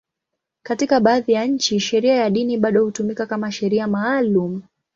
[0.63, 4.61] Katika baadhi ya nchi, sheria ya dini bado hutumika kama sheria maalum.